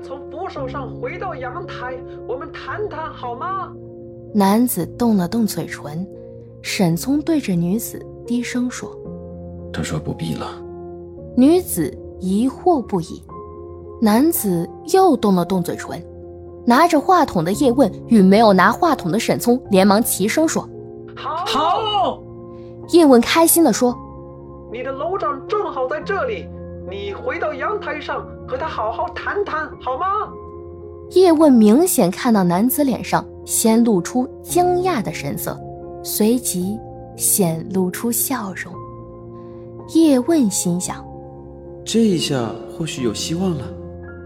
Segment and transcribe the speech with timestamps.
[0.00, 1.94] 先从扶手上回到阳台，
[2.26, 3.70] 我们谈谈好吗？
[4.32, 6.06] 男子动了动嘴唇，
[6.62, 8.90] 沈聪对着女子低声说
[9.70, 10.46] ：“他说不必了。”
[11.36, 13.22] 女子疑惑不已。
[14.00, 16.02] 男子又动了动嘴唇，
[16.64, 20.66] 拿着话筒的叶问与没有拿话筒的沈聪连忙齐声说
[21.14, 22.22] ：“好。”好。
[22.88, 23.94] 叶问开心地说
[24.72, 26.46] ：“你的楼长正好在这里，
[26.90, 30.06] 你回到阳台上和他好好谈谈好吗？”
[31.12, 35.58] 叶问明显看到男子脸上先露出惊讶的神色，
[36.02, 36.78] 随即
[37.16, 38.72] 显露出笑容。
[39.94, 41.04] 叶问心想
[41.84, 43.64] ：“这一下或许有希望了。”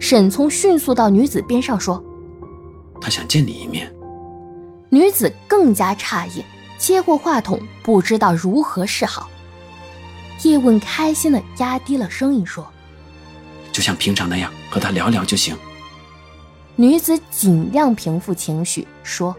[0.00, 2.02] 沈聪迅速到女子边上说
[3.00, 3.90] ：“他想见你一面。”
[4.90, 6.44] 女子更加诧异，
[6.76, 9.28] 接过话筒，不知道如何是好。
[10.42, 12.66] 叶问开心的压低了声音说
[13.72, 15.56] ：“就像平常那样和他聊聊就行。”
[16.76, 19.34] 女子尽量平复情绪说：“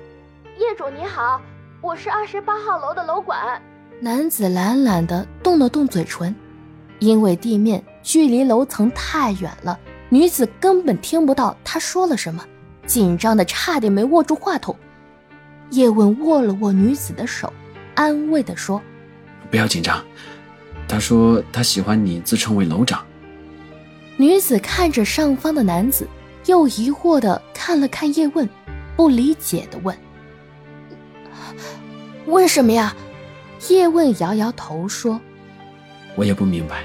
[0.57, 1.41] 业主你好，
[1.81, 3.61] 我是二十八号楼的楼管。”
[4.01, 6.33] 男子懒懒的动了动嘴唇，
[6.99, 9.77] 因为地面距离楼层太远了。
[10.09, 12.43] 女子根本听不到他说了什么，
[12.87, 14.75] 紧张的差点没握住话筒。
[15.71, 17.51] 叶问握了握女子的手，
[17.95, 18.81] 安慰的说
[19.51, 20.03] ：“不要紧张。”
[20.87, 23.05] 他说：“他喜欢你自称为楼长。”
[24.17, 26.07] 女子看着上方的男子，
[26.45, 28.47] 又疑惑的看了看叶问，
[28.95, 29.97] 不理解的问
[32.25, 32.95] ：“问什么呀？”
[33.69, 35.19] 叶问摇摇头说
[36.15, 36.83] ：“我也不明白。”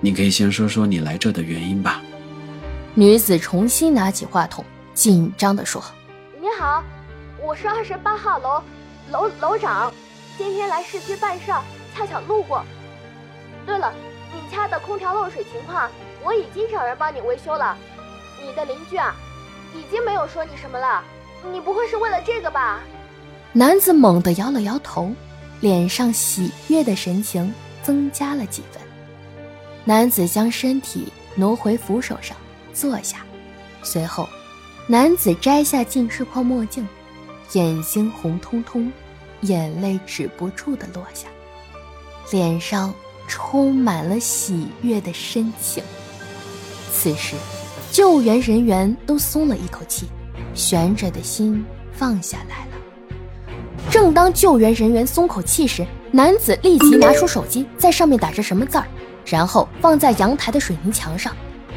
[0.00, 2.02] 你可以先说说你来这的原因吧。
[2.94, 5.82] 女子重新拿起话筒，紧张的说
[6.40, 6.84] ：“你好，
[7.42, 8.62] 我是二十八号楼
[9.10, 9.92] 楼楼长，
[10.36, 11.62] 今天来市区办事儿，
[11.94, 12.62] 恰巧路过。
[13.66, 13.92] 对了，
[14.32, 15.90] 你家的空调漏水情况，
[16.22, 17.76] 我已经找人帮你维修了。
[18.44, 19.14] 你的邻居啊，
[19.74, 21.02] 已经没有说你什么了。
[21.52, 22.80] 你不会是为了这个吧？”
[23.52, 25.12] 男子猛地摇了摇头，
[25.60, 28.82] 脸上喜悦的神情增加了几分。
[29.84, 32.36] 男子将身体挪回扶手上
[32.72, 33.18] 坐下，
[33.82, 34.28] 随后，
[34.86, 36.86] 男子摘下近视框墨镜，
[37.52, 38.92] 眼睛红彤彤，
[39.42, 41.28] 眼泪止不住的落下，
[42.30, 42.94] 脸上
[43.26, 45.82] 充满了喜悦的深情。
[46.92, 47.34] 此时，
[47.90, 50.06] 救援人员都松了一口气，
[50.54, 52.72] 悬着的心放下来了。
[53.90, 58.84] 正当救援人员松口气时，男子立即拿出手机，在上面打着什么字儿。
[59.24, 61.32] 然后放在阳台的水泥墙上，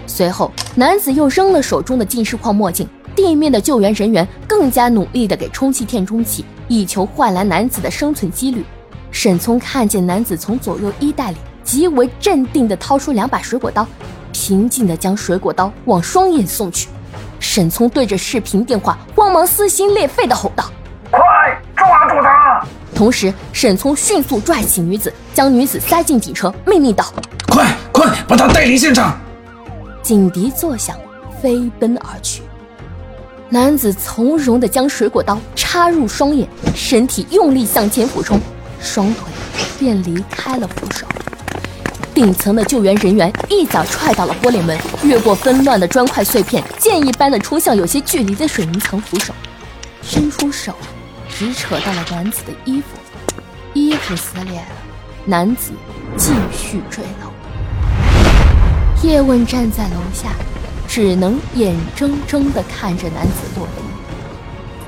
[0.08, 2.88] 随后男子又扔了手中的近视框墨镜。
[3.16, 8.66] 地面的救援人员更加努力地给充气片充气，以求换来男子的生存几率。
[9.16, 13.88] 沈聪看见男子从左右衣袋里极为镇定地掏出两把水果刀，
[14.34, 16.90] 平静地将水果刀往双眼送去。
[17.40, 20.66] 沈聪对着视频电话慌忙撕心裂肺地吼道
[21.10, 21.22] ：“快
[21.78, 27.06] 抓住他！”同时，沈聪迅速拽起女子，将女子塞进警车，命令道。
[27.48, 29.18] 快快把他带离现场！
[30.04, 30.94] 警笛作响，
[31.42, 32.42] 飞奔而去。
[33.48, 38.38] 男子从容地将水果刀插入双眼，身体用力向前俯冲，
[38.86, 39.24] 双腿
[39.80, 41.06] 便离开了扶手。
[42.14, 49.34] 顶层的救援人员一脚踹倒了玻璃门，越过纷乱的砖块碎片，箭一般的冲向有些距离的水泥层扶手，
[50.02, 50.74] 伸出手，
[51.28, 52.88] 直扯到了男子的衣服，
[53.74, 54.68] 衣服撕裂了，
[55.26, 55.72] 男子
[56.16, 57.32] 继续坠楼。
[59.04, 60.30] 叶问站在楼下，
[60.88, 63.84] 只能眼睁睁地看着男子落地。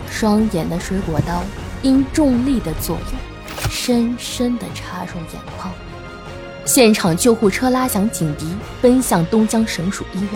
[0.09, 1.43] 双眼的水果刀
[1.81, 3.36] 因重力的作用，
[3.87, 5.73] 深深地插入眼眶。
[6.65, 8.45] 现场救护车拉响警笛，
[8.81, 10.31] 奔向东江省属医院。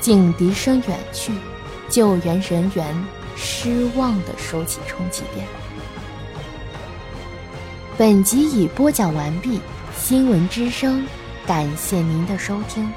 [0.00, 1.32] 警笛声远去，
[1.88, 5.44] 救援人员失望地收起充气鞭。
[7.98, 9.58] 本集已播讲完毕，
[9.98, 11.04] 新闻之声。
[11.44, 12.88] 感谢您的收听。